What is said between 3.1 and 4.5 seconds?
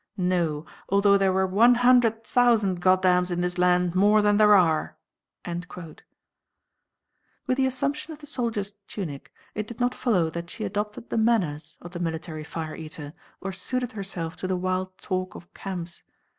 in this land more than